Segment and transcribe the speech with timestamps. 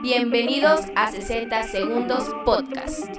[0.00, 3.16] Bienvenidos a 60 Segundos Podcast.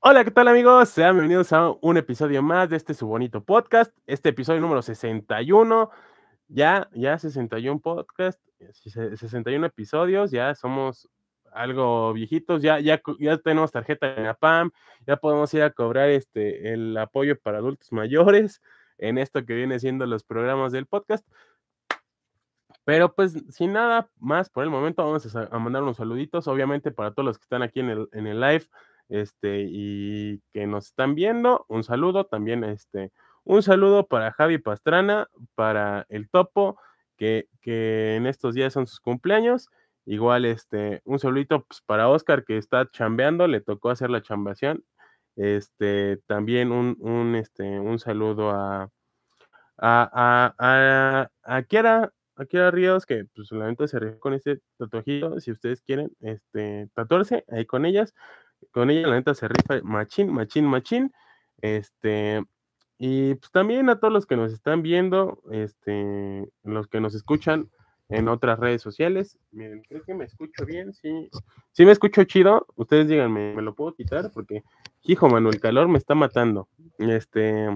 [0.00, 0.90] Hola, ¿qué tal amigos?
[0.90, 3.96] Sean bienvenidos a un episodio más de este su bonito podcast.
[4.06, 5.90] Este episodio número 61.
[6.48, 8.38] Ya, ya 61 podcast,
[8.70, 11.08] 61 episodios, ya somos
[11.52, 14.72] algo viejitos, ya, ya, ya tenemos tarjeta en la PAM,
[15.06, 18.60] ya podemos ir a cobrar este el apoyo para adultos mayores
[18.98, 21.26] en esto que viene siendo los programas del podcast.
[22.84, 27.12] Pero pues sin nada más por el momento, vamos a, mandar unos saluditos, obviamente para
[27.12, 28.66] todos los que están aquí en el, en el live
[29.08, 33.12] este, y que nos están viendo, un saludo también, este,
[33.44, 36.78] un saludo para Javi Pastrana, para el Topo,
[37.16, 39.68] que, que en estos días son sus cumpleaños.
[40.06, 44.84] Igual, este, un saludito pues, para Oscar que está chambeando, le tocó hacer la chambación.
[45.36, 48.90] Este, también un, un, este, un saludo a,
[49.78, 55.40] a, a, a, Kiara, a Ríos, que pues solamente se rió con este tatuajito.
[55.40, 58.14] Si ustedes quieren este, tatuarse ahí con ellas,
[58.70, 61.12] con ella la neta se rifa machín, machín, machín.
[61.60, 62.42] Este,
[62.98, 67.70] y pues también a todos los que nos están viendo, este, los que nos escuchan
[68.08, 69.38] en otras redes sociales.
[69.50, 71.30] Miren, creo que me escucho bien, sí.
[71.72, 72.66] Sí me escucho chido.
[72.76, 74.30] Ustedes díganme, ¿me lo puedo quitar?
[74.32, 74.62] Porque,
[75.02, 76.68] hijo, Manuel, el calor me está matando.
[76.98, 77.68] Este.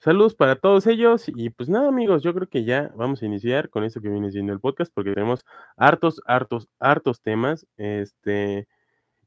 [0.00, 3.68] Saludos para todos ellos y pues nada amigos, yo creo que ya vamos a iniciar
[3.68, 5.44] con eso que viene siendo el podcast porque tenemos
[5.76, 7.66] hartos, hartos, hartos temas.
[7.76, 8.68] Este,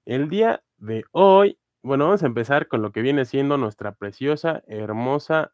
[0.06, 4.64] el día de hoy, bueno, vamos a empezar con lo que viene siendo nuestra preciosa,
[4.66, 5.52] hermosa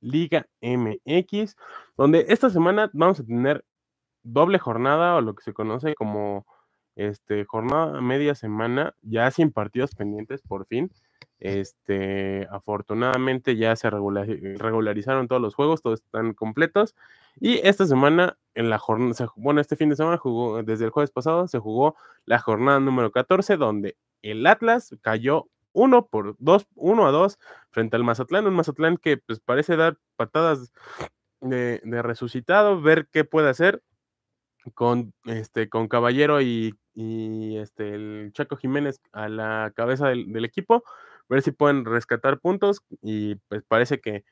[0.00, 1.56] Liga MX,
[1.96, 3.64] donde esta semana vamos a tener
[4.22, 6.46] doble jornada o lo que se conoce como
[6.94, 10.92] este, jornada media semana, ya sin partidos pendientes por fin.
[11.40, 16.94] Este, afortunadamente ya se regularizaron todos los juegos, todos están completos.
[17.40, 21.10] Y esta semana, en la jornada, bueno, este fin de semana jugó, desde el jueves
[21.10, 27.06] pasado, se jugó la jornada número 14, donde el Atlas cayó 1 por 2, 1
[27.06, 27.38] a 2
[27.70, 30.72] frente al Mazatlán, un Mazatlán que pues parece dar patadas
[31.40, 33.82] de, resucitado, ver qué puede hacer
[34.74, 40.84] con este con Caballero y, este el Chaco Jiménez a la cabeza del equipo
[41.30, 44.24] ver si pueden rescatar puntos y pues parece que,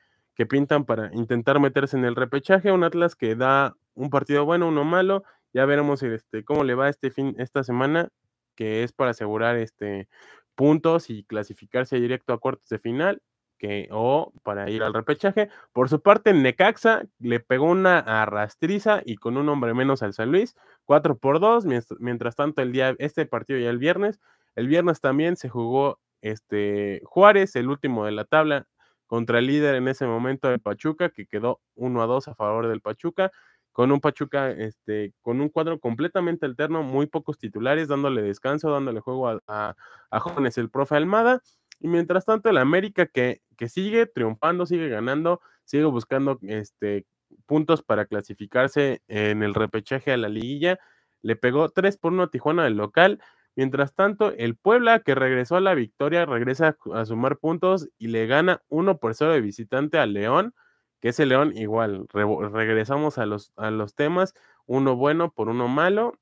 [0.49, 2.71] pintan para intentar meterse en el repechaje.
[2.71, 5.25] Un Atlas que da un partido bueno, uno malo.
[5.53, 8.11] Ya veremos este, cómo le va este fin, esta semana,
[8.55, 10.09] que es para asegurar este,
[10.55, 13.21] puntos y clasificarse directo a cuartos de final.
[13.59, 15.49] Que, o para ir al repechaje.
[15.73, 20.31] Por su parte, Necaxa le pegó una arrastriza y con un hombre menos al San
[20.31, 20.55] Luis,
[20.85, 21.65] 4 por 2.
[21.65, 24.21] Mientras, mientras tanto, el día, este partido ya el viernes.
[24.55, 28.67] El viernes también se jugó este, Juárez, el último de la tabla,
[29.07, 32.69] contra el líder en ese momento de Pachuca, que quedó 1 a 2 a favor
[32.69, 33.33] del Pachuca,
[33.73, 39.01] con un Pachuca, este, con un cuadro completamente alterno, muy pocos titulares, dándole descanso, dándole
[39.01, 39.77] juego a,
[40.11, 41.43] jóvenes el profe Almada.
[41.81, 47.07] Y mientras tanto, el América que, que sigue triunfando, sigue ganando, sigue buscando este,
[47.47, 50.79] puntos para clasificarse en el repechaje a la liguilla.
[51.23, 53.21] Le pegó 3 por 1 a Tijuana del local
[53.59, 58.29] Mientras tanto, el Puebla, que regresó a la victoria, regresa a sumar puntos y le
[58.29, 60.55] gana 1 por 0 de visitante al León,
[61.01, 62.07] que ese León igual.
[62.13, 64.33] regresamos a los, a los temas,
[64.67, 66.21] uno bueno por uno malo.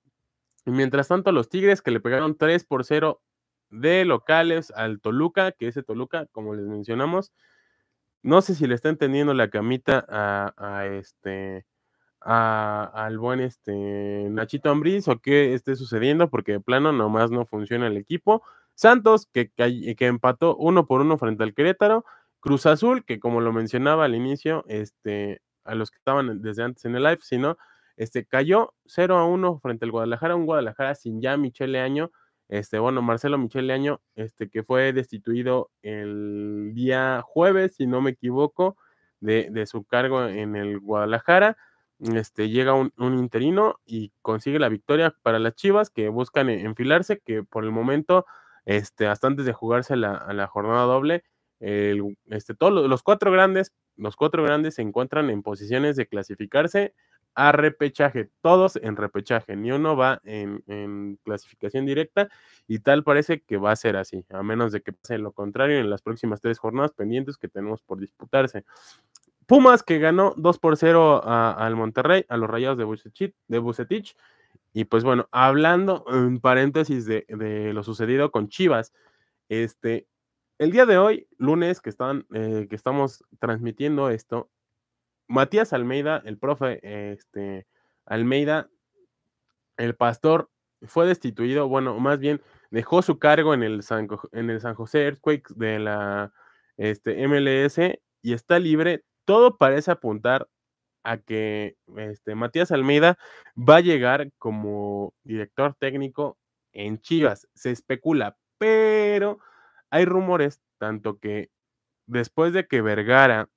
[0.65, 3.21] Y mientras tanto, los Tigres, que le pegaron 3 por 0
[3.69, 7.35] de locales al Toluca, que ese Toluca, como les mencionamos,
[8.23, 11.67] no sé si le está entendiendo la camita a, a este
[12.27, 17.87] al buen este Nachito Ambriz o qué esté sucediendo, porque de plano nomás no funciona
[17.87, 18.43] el equipo.
[18.75, 22.05] Santos, que, que, empató uno por uno frente al Querétaro.
[22.41, 26.85] Cruz Azul, que como lo mencionaba al inicio, este, a los que estaban desde antes
[26.85, 27.57] en el live, sino
[27.97, 32.11] este, cayó 0 a 1 frente al Guadalajara, un Guadalajara sin ya Michele Año,
[32.49, 38.11] este, bueno, Marcelo Michele Año, este, que fue destituido el día jueves, si no me
[38.11, 38.77] equivoco,
[39.21, 41.57] de su cargo en el Guadalajara
[42.01, 47.21] este, llega un, interino y consigue la victoria para las Chivas que buscan e, enfilarse,
[47.21, 48.27] que por el momento,
[48.65, 51.25] este, hasta antes de jugarse la, a la jornada doble,
[51.59, 56.95] este, todos los cuatro grandes, los cuatro grandes se encuentran en posiciones de clasificarse
[57.35, 62.29] a repechaje, todos en repechaje, ni uno va en, en, clasificación directa
[62.67, 65.79] y tal parece que va a ser así, a menos de que pase lo contrario
[65.79, 68.65] en las próximas tres jornadas pendientes que tenemos por disputarse.
[69.47, 74.17] Pumas que ganó 2 por 0 al Monterrey, a los Rayados de Bucetich.
[74.73, 77.25] Y pues bueno, hablando en paréntesis de,
[77.73, 78.93] lo sucedido con Chivas,
[79.49, 80.07] este,
[80.59, 84.51] el día de hoy, lunes, que, están, eh, que estamos transmitiendo esto,
[85.29, 86.81] Matías Almeida, el profe
[87.13, 87.67] este,
[88.05, 88.69] Almeida,
[89.79, 90.51] el pastor
[90.83, 95.05] fue destituido, bueno, más bien dejó su cargo en el San, en el San José
[95.05, 96.33] Earthquakes de la
[96.77, 97.79] este, MLS
[98.21, 99.05] y está libre.
[99.27, 100.49] Todo parece apuntar
[101.05, 103.19] a que este, Matías Almeida
[103.57, 106.39] va a llegar como director técnico
[106.73, 107.49] en Chivas.
[107.55, 109.39] Se especula, pero
[109.91, 111.51] hay rumores tanto que
[112.07, 113.49] después de que Vergara,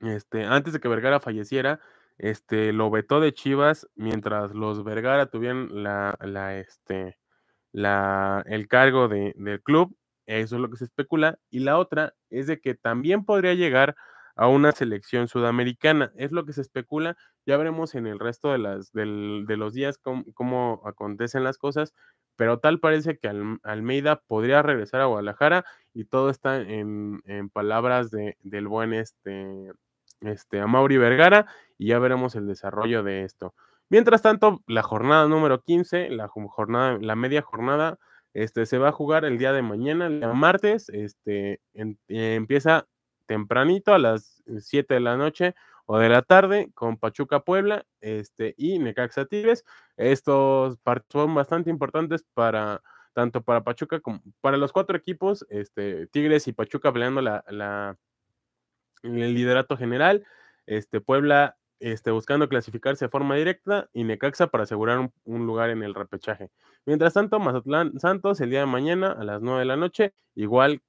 [0.00, 1.80] este, antes de que Vergara falleciera,
[2.18, 7.18] este, lo vetó de Chivas mientras los Vergara tuvieron la, la, este,
[7.72, 9.96] la, el cargo de, del club.
[10.26, 11.38] Eso es lo que se especula.
[11.50, 13.96] Y la otra es de que también podría llegar
[14.40, 16.12] a una selección sudamericana.
[16.16, 17.14] Es lo que se especula.
[17.44, 21.58] Ya veremos en el resto de, las, del, de los días cómo, cómo, acontecen las
[21.58, 21.92] cosas.
[22.36, 23.30] Pero tal parece que
[23.62, 29.72] Almeida podría regresar a Guadalajara y todo está en, en palabras de, del buen este,
[30.22, 31.44] este, a Mauri Vergara
[31.76, 33.52] y ya veremos el desarrollo de esto.
[33.90, 37.98] Mientras tanto, la jornada número 15, la jornada, la media jornada,
[38.32, 41.60] este, se va a jugar el día de mañana, el martes, este,
[42.08, 42.86] empieza
[43.30, 45.54] tempranito a las 7 de la noche
[45.86, 49.64] o de la tarde con Pachuca Puebla este, y Necaxa Tigres.
[49.96, 52.82] Estos partidos son bastante importantes para
[53.12, 57.96] tanto para Pachuca como para los cuatro equipos, este, Tigres y Pachuca peleando la, la
[59.04, 60.26] el liderato general,
[60.66, 65.70] este, Puebla este, buscando clasificarse de forma directa y Necaxa para asegurar un, un, lugar
[65.70, 66.50] en el repechaje.
[66.84, 70.82] Mientras tanto, Mazatlán Santos el día de mañana a las 9 de la noche, igual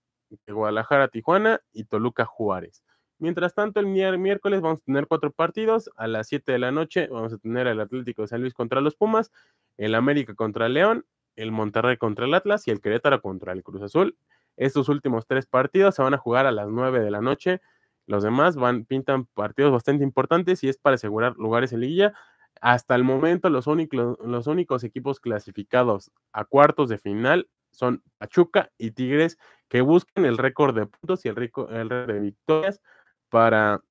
[0.47, 2.83] Guadalajara Tijuana y Toluca Juárez.
[3.19, 5.91] Mientras tanto, el miércoles vamos a tener cuatro partidos.
[5.95, 8.81] A las 7 de la noche vamos a tener el Atlético de San Luis contra
[8.81, 9.31] los Pumas,
[9.77, 11.05] el América contra el León,
[11.35, 14.17] el Monterrey contra el Atlas y el Querétaro contra el Cruz Azul.
[14.57, 17.61] Estos últimos tres partidos se van a jugar a las 9 de la noche
[18.07, 22.13] los demás van, pintan partidos bastante importantes y es para asegurar lugares en liguilla.
[22.59, 28.71] Hasta el momento, los únicos, los únicos equipos clasificados a cuartos de final son Pachuca
[28.77, 29.37] y Tigres,
[29.67, 32.81] que buscan el récord de puntos y el, récord de victorias
[33.29, 33.81] para,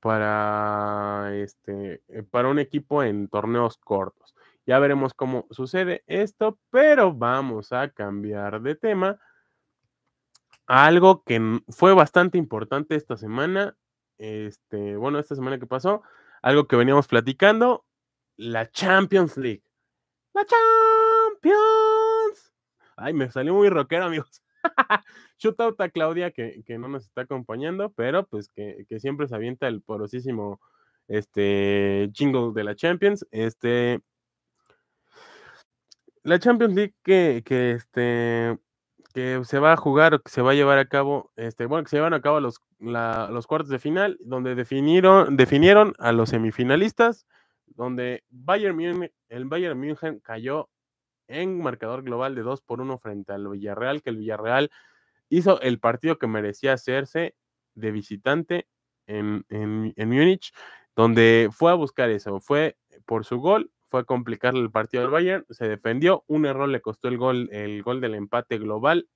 [0.00, 4.34] para, este, eh, para un equipo en torneos cortos.
[4.66, 9.18] Ya veremos cómo sucede esto, pero vamos a cambiar de tema
[10.68, 13.76] algo que fue bastante importante esta semana,
[14.18, 16.02] este, bueno, esta semana que pasó,
[16.42, 17.86] algo que veníamos platicando,
[18.36, 19.64] la Champions League.
[20.34, 21.97] La Champions.
[22.98, 24.42] Ay, me salió muy rockero, amigos.
[25.38, 29.28] Shoot out a Claudia, que, que, no nos está acompañando, pero pues que, que, siempre
[29.28, 30.60] se avienta el porosísimo
[31.06, 33.26] este, jingle de la Champions.
[33.30, 34.00] Este,
[36.24, 38.58] la Champions League que, que este,
[39.14, 41.84] que se va a jugar o que se va a llevar a cabo, este, bueno,
[41.84, 46.30] que se llevan a cabo los, los cuartos de final, donde definieron, definieron a los
[46.30, 47.26] semifinalistas,
[47.66, 50.68] donde Bayern München, el Bayern München cayó
[51.28, 54.70] en marcador global de 2 por 1 frente al Villarreal, que el Villarreal
[55.28, 57.34] hizo el partido que merecía hacerse
[57.74, 58.66] de visitante
[59.06, 60.52] en, en, en Múnich,
[60.96, 62.76] donde fue a buscar eso, fue
[63.06, 66.80] por su gol, fue a complicarle el partido al Bayern, se defendió, un error le
[66.80, 69.08] costó el gol, el gol del empate global,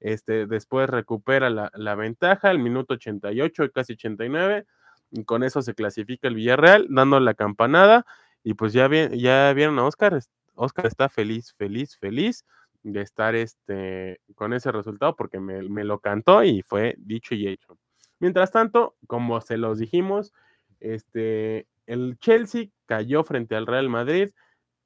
[0.00, 4.66] este, después recupera la, la ventaja, el minuto 88 y casi 89,
[5.10, 8.04] y con eso se clasifica el Villarreal, dando la campanada,
[8.42, 10.18] y pues ya, ya vieron a Oscar,
[10.58, 12.44] Oscar está feliz, feliz, feliz
[12.82, 17.78] de estar este, con ese resultado porque me, lo cantó y fue dicho y hecho.
[18.18, 20.32] Mientras tanto, como se los dijimos,
[20.80, 24.30] este, el Chelsea cayó frente al Real Madrid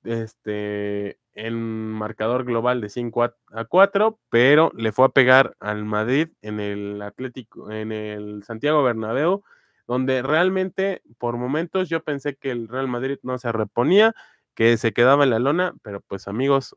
[0.05, 6.29] este, en marcador global de 5 a 4, pero le fue a pegar al Madrid
[6.43, 9.43] en el Atlético, en el Santiago Bernabéu,
[9.87, 14.15] donde realmente por momentos yo pensé que el Real Madrid no se reponía,
[14.55, 16.77] que se quedaba en la lona, pero pues amigos,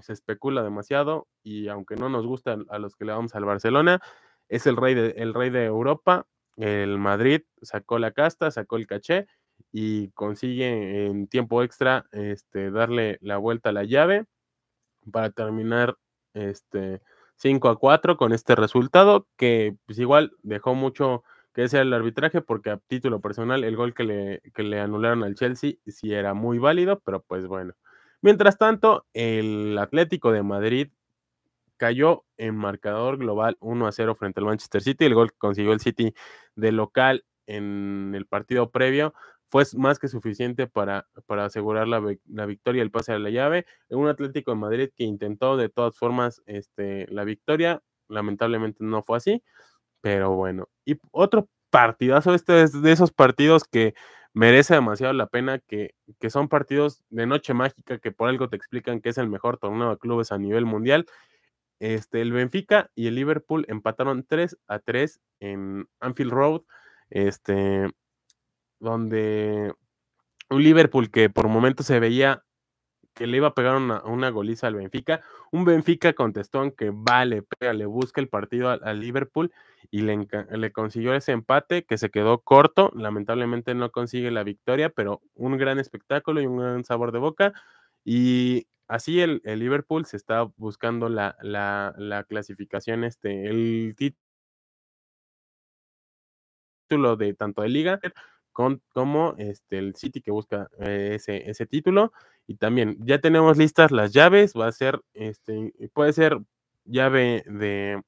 [0.00, 4.00] se especula demasiado y aunque no nos gusta a los que le vamos al Barcelona,
[4.48, 6.26] es el rey de, el rey de Europa,
[6.56, 9.26] el Madrid sacó la casta, sacó el caché
[9.70, 14.26] y consigue en tiempo extra este, darle la vuelta a la llave
[15.10, 15.96] para terminar
[16.34, 17.00] este,
[17.36, 22.40] 5 a 4 con este resultado que pues igual dejó mucho que sea el arbitraje
[22.40, 26.34] porque a título personal el gol que le, que le anularon al Chelsea sí era
[26.34, 27.74] muy válido, pero pues bueno.
[28.22, 30.88] Mientras tanto, el Atlético de Madrid
[31.76, 35.04] cayó en marcador global 1 a 0 frente al Manchester City.
[35.04, 36.14] El gol que consiguió el City
[36.54, 39.14] de local en el partido previo
[39.48, 43.66] fue más que suficiente para, para asegurar la, la, victoria, el pase a la llave.
[43.90, 49.16] Un Atlético de Madrid que intentó de todas formas este, la victoria, lamentablemente no fue
[49.18, 49.42] así,
[50.00, 50.68] pero bueno.
[50.84, 53.94] Y otro partidazo, este es de esos partidos que
[54.34, 58.56] merece demasiado la pena que, que son partidos de noche mágica que por algo te
[58.56, 61.06] explican que es el mejor torneo de clubes a nivel mundial.
[61.80, 66.62] Este, el Benfica y el Liverpool empataron 3 a 3 en Anfield Road,
[67.10, 67.90] este,
[68.78, 69.74] donde
[70.48, 72.44] un Liverpool que por momentos se veía
[73.14, 75.20] que le iba a pegar una, una goliza al Benfica.
[75.50, 79.52] Un Benfica contestó en que vale, pega, le busca el partido al, Liverpool
[79.90, 82.90] y le, consiguió ese empate que se quedó corto.
[82.94, 87.52] Lamentablemente no consigue la victoria, pero un gran espectáculo y un gran sabor de boca.
[88.04, 94.16] Y así el, el Liverpool se está buscando la, la, la clasificación, este, el título
[97.16, 98.00] de tanto de liga
[98.52, 102.12] con, como este, el City que busca eh, ese, ese título.
[102.46, 106.38] Y también ya tenemos listas las llaves, va a ser, este, puede ser
[106.84, 108.02] llave de,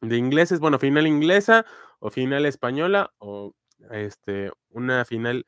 [0.00, 1.64] de ingleses, bueno, final inglesa
[2.00, 3.54] o final española o
[3.90, 5.46] este, una final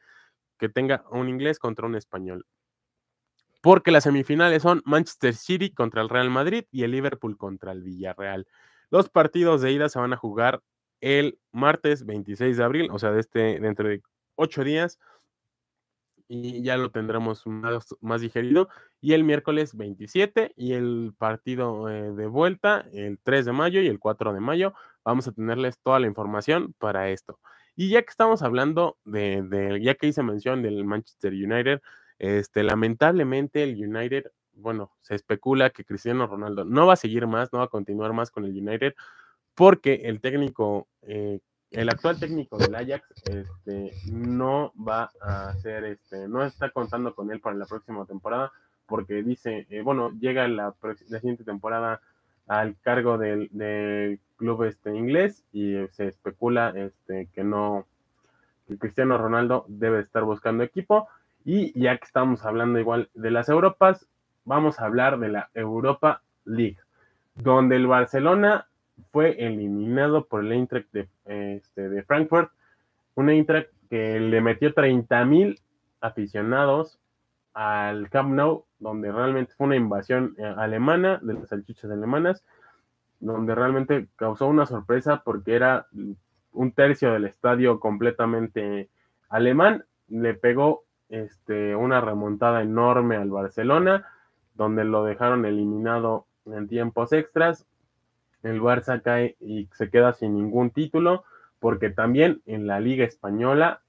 [0.59, 2.47] que tenga un inglés contra un español.
[3.63, 7.83] Porque las semifinales son Manchester City contra el Real Madrid y el Liverpool contra el
[7.83, 8.47] Villarreal.
[8.91, 10.63] Los partidos de ida se van a jugar
[11.01, 14.03] el martes 26 de abril, o sea, de este, dentro de
[14.37, 14.99] ocho días
[16.29, 18.69] y ya lo tendremos más, más, digerido.
[19.01, 23.89] Y el miércoles 27 y el partido eh, de vuelta el 3 de mayo y
[23.89, 24.75] el 4 de mayo.
[25.05, 27.39] Vamos a tenerles toda la información para esto.
[27.77, 31.81] Y ya que estamos hablando de, ya que hice mención del Manchester United,
[32.19, 37.53] este, lamentablemente el United, bueno, se especula que Cristiano Ronaldo no va a seguir más,
[37.53, 38.95] no va a continuar más con el United,
[39.55, 41.41] porque el técnico eh,
[41.75, 47.31] el actual técnico del Ajax este, no va a ser, este, no está contando con
[47.33, 48.53] él para la próxima temporada,
[48.87, 50.75] porque dice, eh, bueno, llega la,
[51.21, 52.01] siguiente temporada
[52.47, 57.87] al cargo del, club este, inglés y se especula este, que no,
[58.67, 61.09] que Cristiano Ronaldo debe estar buscando equipo.
[61.45, 64.09] Y ya que estamos hablando igual de las Europas,
[64.45, 66.79] vamos a hablar de la Europa League,
[67.35, 68.67] donde el Barcelona
[69.13, 72.51] fue eliminado por el Eintracht de, este, de Frankfurt,
[73.15, 75.61] un Eintracht que le metió 30 mil
[76.01, 76.99] aficionados
[77.53, 82.45] al Camp Nou, donde realmente fue una invasión eh, alemana, de las salchichas alemanas,
[83.21, 85.87] donde realmente causó una sorpresa porque era
[86.53, 88.91] un tercio del estadio completamente
[89.29, 94.07] alemán, le pegó este, una remontada enorme al Barcelona,
[94.55, 97.67] donde lo dejaron eliminado en tiempos extras,
[98.45, 101.25] el Barça cae y se queda sin ningún título,
[101.59, 103.81] porque también en la Liga Española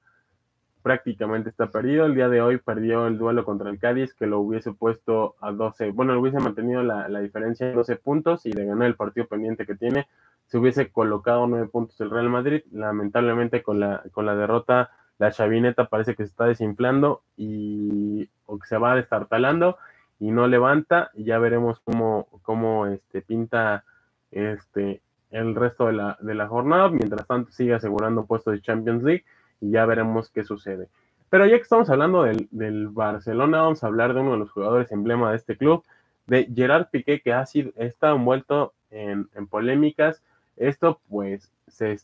[0.85, 2.05] prácticamente está perdido.
[2.05, 5.51] El día de hoy perdió el duelo contra el Cádiz, que lo hubiese puesto a
[5.51, 9.27] 12, bueno, lo hubiese mantenido la, diferencia en 12 puntos y de ganar el partido
[9.27, 10.07] pendiente que tiene,
[10.45, 12.61] se hubiese colocado 9 puntos el Real Madrid.
[12.71, 18.59] Lamentablemente con la, con la derrota, la chavineta parece que se está desinflando y o
[18.59, 19.77] que se va destartalando
[20.19, 21.09] y no levanta.
[21.15, 23.85] Y ya veremos cómo, cómo este, pinta
[24.31, 25.01] este,
[25.31, 26.89] el resto de la, de la jornada.
[26.89, 29.25] Mientras tanto, sigue asegurando puestos de Champions League
[29.61, 30.89] y ya veremos qué sucede.
[31.29, 34.51] Pero ya que estamos hablando del, del, Barcelona, vamos a hablar de uno de los
[34.51, 35.83] jugadores emblema de este club,
[36.27, 40.23] de Gerard Piqué, que ha sido, está envuelto en, en polémicas.
[40.55, 41.99] Esto, pues, se,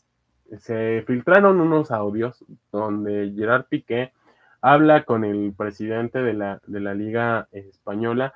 [0.58, 4.12] se filtraron unos audios donde Gerard Piqué
[4.60, 8.34] habla con el presidente de la, de la Liga Española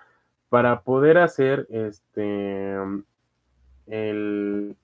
[0.49, 2.77] para poder hacer este
[3.87, 4.77] el,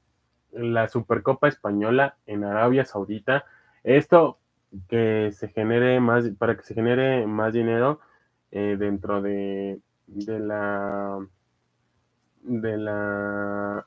[0.53, 3.45] la Supercopa Española en Arabia Saudita.
[3.85, 4.39] Esto
[4.89, 8.01] que se genere más, para que se genere más dinero
[8.51, 11.19] eh, dentro de, de la
[12.43, 13.87] de la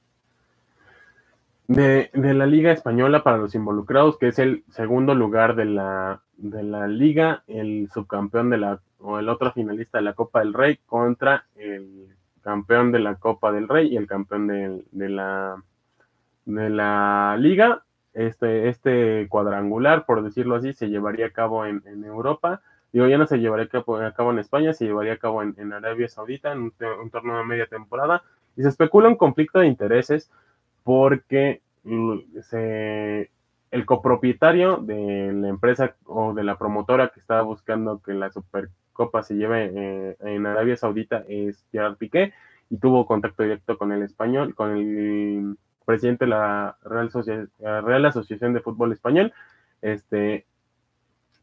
[1.67, 6.21] de, de, la Liga Española para los involucrados, que es el segundo lugar de la,
[6.37, 10.53] de la liga, el subcampeón de la, o el otro finalista de la Copa del
[10.53, 12.04] Rey contra el
[12.45, 15.55] campeón de la Copa del Rey y el campeón de, la,
[16.45, 17.83] de la liga.
[18.13, 22.61] Este, este cuadrangular, por decirlo así, se llevaría a cabo en, Europa.
[22.93, 26.07] Digo, ya no se llevaría a cabo, en España, se llevaría a cabo en, Arabia
[26.07, 28.21] Saudita, en un, torneo de media temporada.
[28.55, 30.31] Y se especula un conflicto de intereses
[30.83, 38.31] porque el copropietario de la empresa o de la promotora que estaba buscando que la
[38.31, 42.33] Super Copa se lleve eh, en Arabia Saudita es Gerard Piqué
[42.69, 47.11] y tuvo contacto directo con el español, con el presidente de la Real,
[47.59, 49.33] Real Asociación de Fútbol Español.
[49.83, 50.45] Este,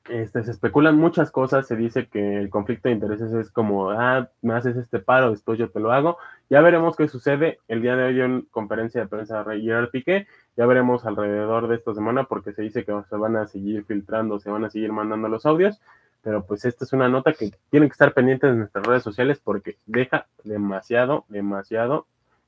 [0.08, 4.28] este, se especulan muchas cosas, se dice que el conflicto de intereses es como, ah,
[4.40, 6.18] me haces este paro, después yo te lo hago.
[6.50, 7.60] Ya veremos qué sucede.
[7.68, 11.76] El día de hoy en conferencia de prensa de Gerard Piqué Ya veremos alrededor de
[11.76, 14.92] esta semana porque se dice que se van a seguir filtrando, se van a seguir
[14.92, 15.80] mandando los audios,
[16.22, 19.40] pero pues esta es una nota que tienen que estar pendientes en nuestras redes sociales
[19.42, 22.06] porque deja demasiado, demasiado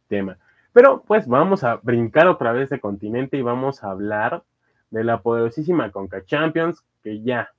[0.09, 0.39] tema.
[0.73, 4.43] Pero pues vamos a brincar otra vez de continente y vamos a hablar
[4.91, 7.51] de la poderosísima Conca Champions que ya,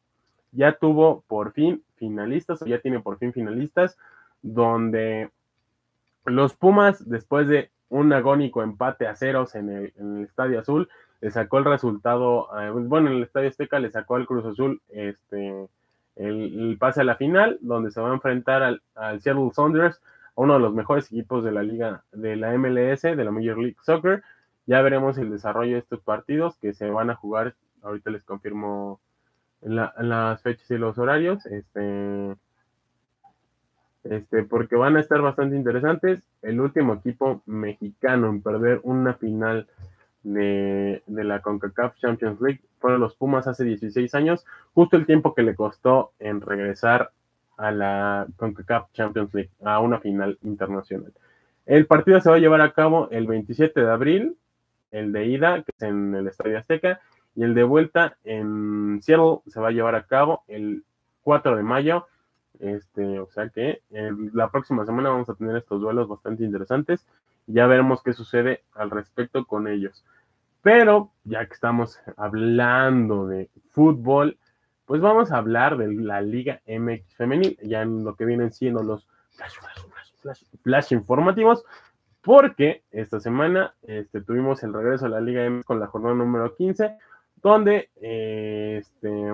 [0.52, 3.98] ya tuvo por fin finalistas, o ya tiene por fin finalistas,
[4.42, 5.30] donde
[6.26, 10.90] los Pumas, después de un agónico empate a ceros en el, Estadio Azul,
[11.22, 14.82] le sacó el resultado, eh, bueno, en el Estadio Azteca le sacó al Cruz Azul
[14.90, 15.68] este,
[16.16, 18.82] el, pase a la final, donde se va a enfrentar al,
[19.22, 20.02] Seattle Saunders,
[20.36, 23.78] uno de los mejores equipos de la liga, de la MLS, de la Major League
[23.82, 24.24] Soccer.
[24.66, 29.00] Ya veremos el desarrollo de estos partidos que se van a jugar, ahorita les confirmo
[29.62, 32.36] las fechas y los horarios, este,
[34.04, 36.22] este, porque van a estar bastante interesantes.
[36.42, 39.68] El último equipo mexicano en perder una final
[40.24, 45.42] de, la CONCACAF Champions League fueron los Pumas hace 16 años, justo el tiempo que
[45.42, 47.10] le costó en regresar
[47.58, 51.12] a la CONCACAF Champions League, a una final internacional.
[51.66, 54.38] El partido se va a llevar a cabo el 27 de abril,
[54.92, 57.02] el de ida, que es en el Estadio Azteca,
[57.36, 60.84] y el de vuelta en Seattle se va a llevar a cabo el
[61.24, 62.06] 4 de mayo.
[62.60, 67.04] Este, o sea que la próxima semana vamos a tener estos duelos bastante interesantes.
[67.48, 70.06] Ya veremos qué sucede al respecto con ellos.
[70.66, 74.40] Pero ya que estamos hablando de fútbol,
[74.86, 78.82] pues vamos a hablar de la Liga MX femenil, ya en lo que vienen siendo
[78.82, 79.08] los
[80.64, 81.66] flash, informativos,
[82.24, 86.56] porque esta semana este, tuvimos el regreso a la Liga MX con la jornada número
[86.56, 86.98] 15,
[87.44, 89.34] donde este,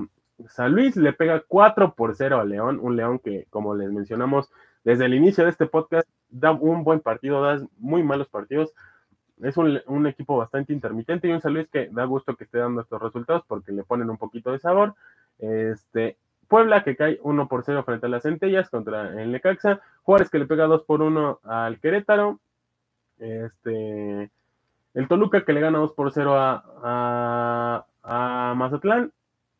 [0.49, 4.51] San Luis le pega 4 por 0 a León, un León que, como les mencionamos
[4.83, 8.73] desde el inicio de este podcast, da un buen partido, da muy malos partidos.
[9.41, 12.81] Es un, equipo bastante intermitente y un San Luis que da gusto que esté dando
[12.81, 14.95] estos resultados porque le ponen un poquito de sabor.
[15.39, 16.17] Este,
[16.47, 19.81] Puebla que cae 1 por 0 frente a las Centellas contra el Necaxa.
[20.03, 22.39] Juárez que le pega 2 por 1 al Querétaro.
[23.19, 24.29] Este,
[24.93, 29.11] el Toluca que le gana 2 por 0 a, a Mazatlán.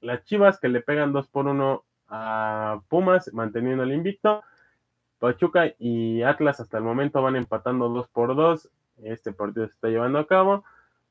[0.01, 4.43] Las Chivas que le pegan 2 por 1 a Pumas, manteniendo el invicto.
[5.19, 8.69] Pachuca y Atlas hasta el momento van empatando 2 por 2.
[9.03, 10.63] Este partido se está llevando a cabo.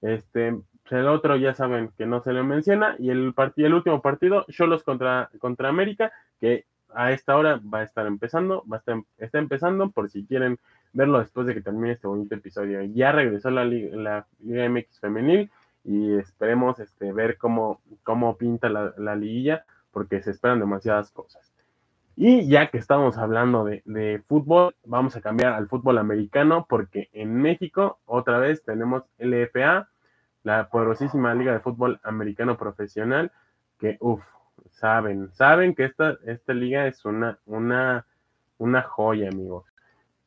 [0.03, 0.59] Este,
[0.91, 2.97] el otro ya saben que no se le menciona.
[2.99, 7.81] Y el, partido, el último partido, Cholos contra, contra América, que a esta hora va
[7.81, 10.59] a estar empezando, va a estar, está empezando por si quieren
[10.93, 12.83] verlo después de que termine este bonito episodio.
[12.83, 15.51] Ya regresó la, la Liga MX femenil
[15.85, 21.53] y esperemos este, ver cómo, cómo pinta la, liguilla, porque se esperan demasiadas cosas.
[22.23, 27.09] Y ya que estamos hablando de, de, fútbol, vamos a cambiar al fútbol americano, porque
[27.15, 29.89] en México otra vez tenemos LFA,
[30.43, 33.33] la poderosísima Liga de Fútbol Americano Profesional,
[33.79, 34.23] que, uff,
[34.69, 38.05] saben, saben que esta, esta liga es una, una,
[38.59, 39.65] una joya, amigos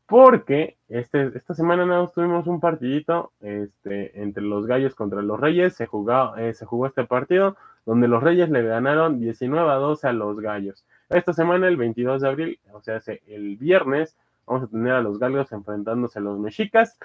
[0.08, 5.76] porque este, esta semana nada tuvimos un partidito este, entre los Gallos contra los Reyes,
[5.76, 10.08] se jugó, eh, se jugó este partido donde los Reyes le ganaron 19 a 12
[10.08, 10.86] a los Gallos.
[11.14, 15.20] Esta semana, el 22 de abril, o sea, el viernes, vamos a tener a los
[15.20, 16.98] Gallos enfrentándose a los Mexicas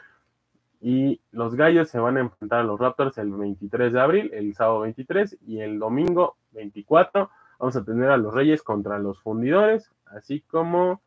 [0.81, 4.55] y los Gallos se van a enfrentar a los Raptors el 23 de abril, el
[4.55, 9.91] sábado 23 y el domingo 24 vamos a tener a los Reyes contra los Fundidores,
[10.07, 11.03] así como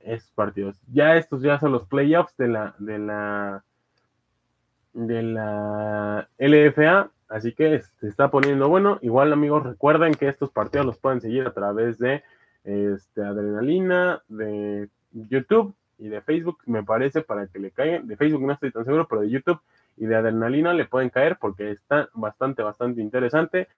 [0.00, 0.76] estos partidos.
[0.92, 3.64] Ya estos ya son los playoffs de la, de la,
[4.92, 8.98] de la LFA, así que se está poniendo bueno.
[9.02, 12.22] Igual amigos, recuerden que estos partidos los pueden seguir a través de
[12.64, 18.06] este, Adrenalina, de YouTube y de Facebook, me parece, para que le caigan.
[18.06, 19.60] De Facebook no estoy tan seguro, pero de YouTube
[19.96, 23.68] y de Adrenalina le pueden caer porque está bastante, bastante interesante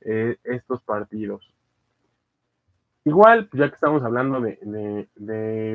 [0.00, 1.52] eh, estos partidos.
[3.04, 5.08] Igual, ya que estamos hablando de,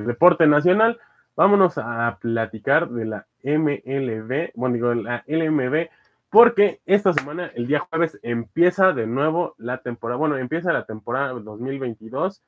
[0.05, 0.99] deporte nacional,
[1.35, 5.89] vámonos a platicar de la MLB, bueno, digo, la LMB,
[6.29, 11.33] porque esta semana, el día jueves, empieza de nuevo la temporada, bueno, empieza la temporada
[11.33, 12.43] 2022,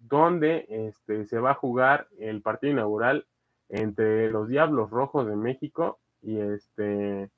[0.00, 3.26] donde este, se va a jugar el partido inaugural
[3.68, 7.30] entre los Diablos Rojos de México y este...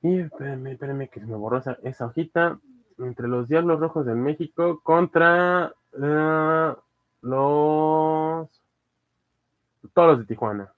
[0.00, 2.60] Y espérenme, espérenme que se me borró esa, esa hojita
[2.98, 6.76] entre los Diablos Rojos de México contra uh,
[7.20, 8.48] los
[10.18, 10.72] de Tijuana.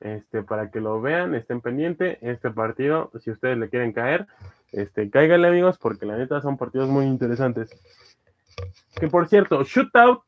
[0.00, 2.18] Este, para que lo vean, estén pendientes.
[2.20, 4.26] Este partido, si ustedes le quieren caer,
[4.72, 7.70] este, cáiganle amigos, porque la neta son partidos muy interesantes.
[8.98, 10.22] Que por cierto, shootout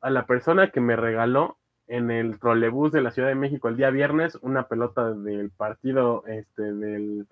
[0.00, 1.58] a la persona que me regaló
[1.88, 6.24] en el trolebús de la Ciudad de México el día viernes una pelota del partido
[6.26, 7.26] este, del,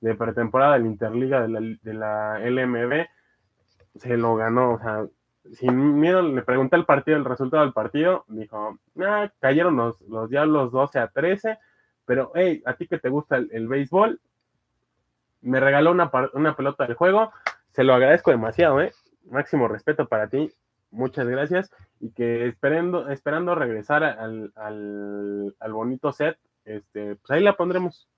[0.00, 3.06] de pretemporada de la Interliga de la, de la LMB.
[3.96, 5.06] Se lo ganó, o sea,
[5.54, 8.24] sin miedo le pregunté el partido, el resultado del partido.
[8.28, 11.58] Dijo, ah, cayeron los, los diablos 12 a 13,
[12.04, 14.20] pero hey, a ti que te gusta el, el béisbol,
[15.42, 17.32] me regaló una, una pelota del juego.
[17.72, 18.92] Se lo agradezco demasiado, ¿eh?
[19.30, 20.52] Máximo respeto para ti
[20.90, 27.42] muchas gracias y que esperando, esperando regresar al, al, al, bonito set, este, pues ahí
[27.42, 28.08] la pondremos,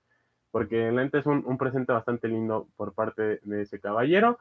[0.51, 4.39] porque la es un, un, presente bastante lindo por parte de ese caballero.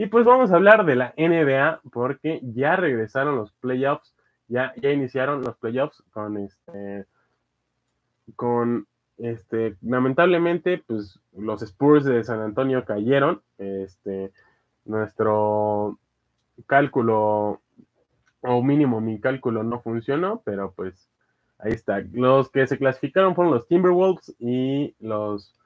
[0.00, 4.14] Y pues vamos a hablar de la NBA, porque ya regresaron los playoffs,
[4.46, 7.04] ya, ya iniciaron los playoffs con este,
[8.36, 14.30] con este, lamentablemente, pues los Spurs de San Antonio cayeron, este,
[14.84, 15.98] nuestro
[16.68, 17.60] cálculo
[18.42, 21.10] o mínimo mi cálculo no funcionó, pero pues
[21.58, 22.04] ahí está.
[22.12, 25.58] Los que se clasificaron fueron los Timberwolves y los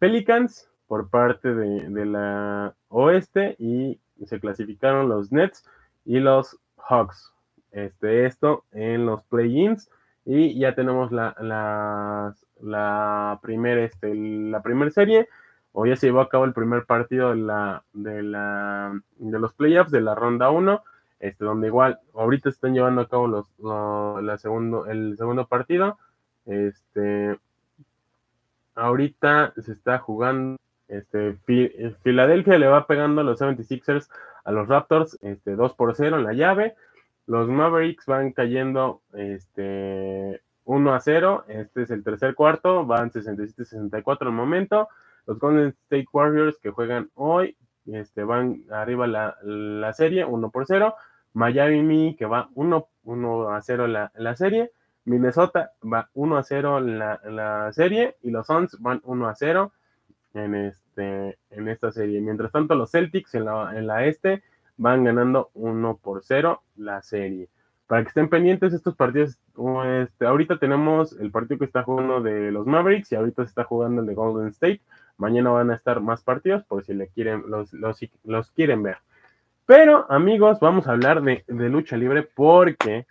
[0.00, 5.64] Pelicans por parte de, la oeste y se clasificaron los Nets
[6.04, 7.32] y los Hawks.
[7.72, 9.90] Este, esto en los play-ins
[10.24, 15.28] y ya tenemos la, la, la primera este, la primer serie
[15.72, 19.52] o ya se llevó a cabo el primer partido de la de la de los
[19.52, 20.82] playoffs de la ronda 1
[21.20, 23.48] este, donde igual ahorita están llevando a cabo los,
[24.22, 25.98] la segundo, el segundo partido.
[26.44, 27.38] Este,
[28.74, 31.36] ahorita se está jugando, este,
[32.02, 34.08] Filadelfia le va pegando a los 76ers
[34.44, 36.74] a los Raptors, este, 2 por 0 en la llave.
[37.26, 41.44] Los Mavericks van cayendo, este, 1 a 0.
[41.48, 44.88] Este es el tercer cuarto, van 67-64 el momento.
[45.26, 50.66] Los Golden State Warriors que juegan hoy este, van arriba la, la serie, 1 por
[50.66, 50.94] 0.
[51.32, 54.70] Miami que va 1, 1 a 0 la, la serie.
[55.04, 58.16] Minnesota va 1 a 0 la, la serie.
[58.22, 59.72] Y los Suns van 1 a 0
[60.36, 62.20] en, este, en esta serie.
[62.20, 64.42] Mientras tanto, los Celtics en la, en la este
[64.76, 67.48] van ganando 1 por 0 la serie.
[67.86, 69.38] Para que estén pendientes estos partidos,
[70.02, 73.64] este, ahorita tenemos el partido que está jugando de los Mavericks y ahorita se está
[73.64, 74.80] jugando el de Golden State.
[75.18, 78.98] Mañana van a estar más partidos por si le quieren, los, los, los quieren ver.
[79.66, 83.06] Pero, amigos, vamos a hablar de, lucha libre porque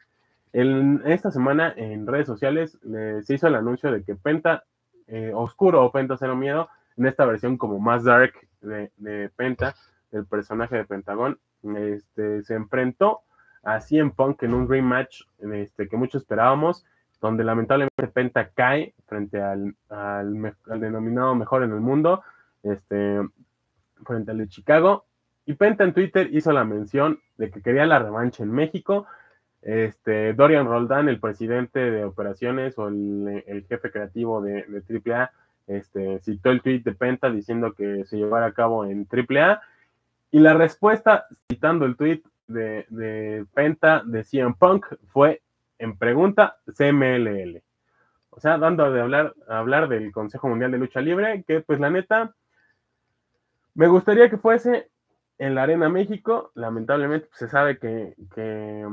[0.53, 2.77] en esta semana en redes sociales
[3.23, 4.63] se hizo el anuncio de que Penta
[5.07, 9.75] eh, Oscuro o Penta Cero Miedo, en esta versión como más dark de, Penta,
[10.12, 11.39] del personaje de Pentagón,
[11.75, 13.21] este, se enfrentó
[13.63, 16.86] a CM Punk en un rematch este, que muchos esperábamos,
[17.19, 22.23] donde lamentablemente Penta cae frente al, al, denominado mejor en el mundo,
[22.63, 23.19] este,
[24.05, 25.05] frente al de Chicago.
[25.45, 29.05] Y Penta en Twitter hizo la mención de que quería la revancha en México.
[29.62, 35.31] Este, Dorian Roldán, el presidente de operaciones o el, jefe creativo de, de, AAA,
[35.67, 39.62] este, citó el tweet de Penta diciendo que se llevara a cabo en AAA.
[40.32, 45.41] Y la respuesta, citando el tweet de, de Penta de CM Punk, fue
[45.80, 47.62] en pregunta CMLL.
[48.30, 51.89] O sea, dando de hablar, hablar del Consejo Mundial de Lucha Libre, que pues la
[51.89, 52.36] neta,
[53.73, 54.89] me gustaría que fuese
[55.38, 56.52] en la Arena México.
[56.56, 58.86] Lamentablemente pues, se sabe que, que,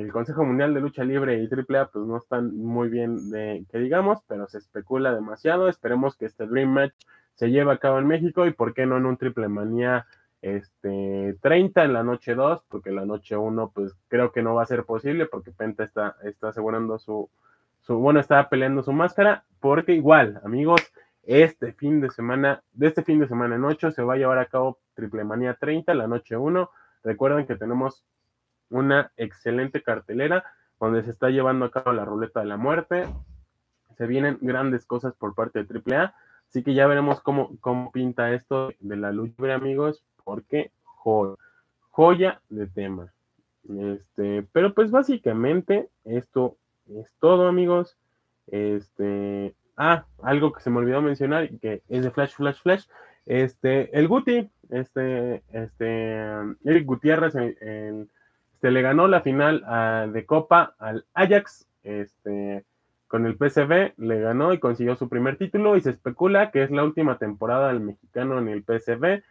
[0.00, 3.78] el Consejo Mundial de Lucha Libre y AAA pues no están muy bien de que
[3.78, 5.68] digamos, pero se especula demasiado.
[5.68, 6.94] Esperemos que este Dream Match
[7.34, 10.06] se lleve a cabo en México y por qué no en un Triple Manía
[10.42, 14.62] este, 30 en la noche 2, porque la noche 1, pues creo que no va
[14.62, 17.30] a ser posible, porque Penta está, está asegurando su,
[17.80, 20.80] su, bueno, está peleando su máscara, porque igual, amigos,
[21.24, 24.38] este fin de semana, de este fin de semana en 8, se va a llevar
[24.38, 26.70] a cabo Triple Manía 30, la noche 1.
[27.04, 28.04] Recuerden que tenemos
[28.70, 30.44] una excelente cartelera
[30.80, 33.06] donde se está llevando a cabo la ruleta de la muerte.
[33.96, 36.14] Se vienen grandes cosas por parte de AAA.
[36.48, 41.36] Así que ya veremos cómo, cómo pinta esto de la lucha amigos porque joya,
[41.90, 43.12] joya de tema.
[43.68, 46.56] Este, pero pues básicamente esto
[46.88, 47.96] es todo, amigos.
[48.48, 52.84] Este, ah, algo que se me olvidó mencionar, que es de Flash, Flash, Flash.
[53.26, 56.16] Este, el Guti, este, este,
[56.64, 62.64] Eric Gutiérrez, este, le ganó la final de Copa al Ajax, este,
[63.12, 66.70] con el PSV, le ganó y consiguió su primer título y se especula que es
[66.70, 69.22] la última temporada del mexicano en el PSV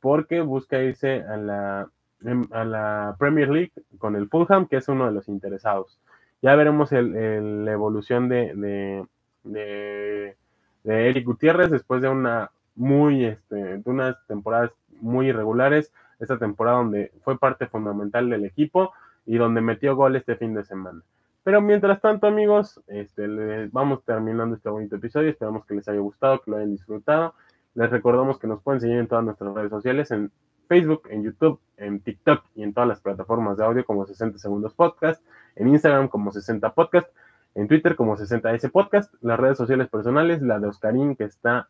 [0.00, 1.88] porque busca irse a la,
[2.24, 6.00] em, a la Premier League con el Fulham, que es uno de los interesados.
[6.42, 9.04] Ya veremos el, la evolución de, de,
[9.52, 10.36] de,
[10.84, 17.12] Eric Gutiérrez después de una muy, este, de unas temporadas muy irregulares, esta temporada donde
[17.22, 18.92] fue parte fundamental del equipo
[19.26, 21.02] y donde metió gol este fin de semana.
[21.44, 25.30] Pero mientras tanto, amigos, este, vamos terminando este bonito episodio.
[25.30, 27.34] Esperamos que les haya gustado, que lo hayan disfrutado.
[27.74, 30.30] Les recordamos que nos pueden seguir en todas nuestras redes sociales, en
[30.68, 34.74] Facebook, en YouTube, en TikTok y en todas las plataformas de audio como 60 Segundos
[34.74, 35.22] Podcast,
[35.56, 37.08] en Instagram como 60 Podcast,
[37.54, 41.68] en Twitter como 60S Podcast, las redes sociales personales, la de Oscarín que está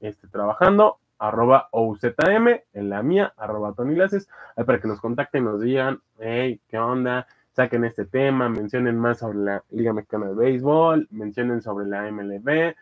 [0.00, 5.60] este, trabajando, arroba OZM, en la mía, arroba Tony Laces, para que nos contacten, nos
[5.60, 7.26] digan, hey, ¿qué onda?
[7.52, 12.74] Saquen este tema, mencionen más sobre la Liga Mexicana de Béisbol, mencionen sobre la MLB,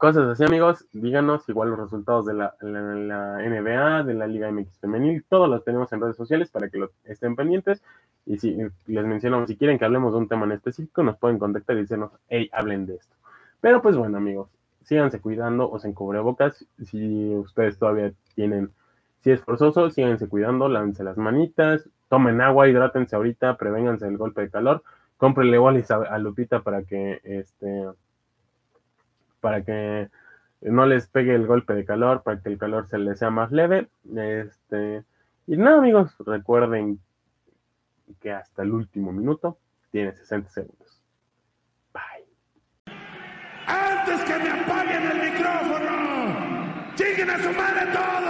[0.00, 0.86] Cosas así, amigos.
[0.94, 5.22] Díganos igual los resultados de la, NBA, de la Liga MX Femenil.
[5.28, 7.82] Todos los tenemos en redes sociales para que estén pendientes.
[8.26, 8.56] Y si
[8.86, 11.80] les mencionamos, si quieren que hablemos de un tema en específico, nos pueden contactar y
[11.80, 13.16] decirnos, hey, hablen de esto.
[13.60, 14.48] Pero pues bueno, amigos,
[14.82, 18.70] síganse cuidando, o se bocas Si ustedes todavía tienen,
[19.20, 24.42] si es forzoso, síganse cuidando, lávense las manitas, tomen agua, hidrátense ahorita, prevénganse el golpe
[24.42, 24.82] de calor.
[25.16, 27.86] Cómprenle bolis a Lupita para que este
[29.40, 30.08] para que
[30.60, 33.50] no les pegue el golpe de calor, para que el calor se les sea más
[33.50, 33.88] leve.
[34.14, 35.04] Este,
[35.46, 37.00] y nada, amigos, recuerden
[38.14, 39.58] que hasta el último minuto
[39.90, 41.02] tiene 60 segundos.
[41.92, 42.26] Bye.
[43.66, 48.29] Antes que me apaguen el micrófono, lleguen a su madre todos.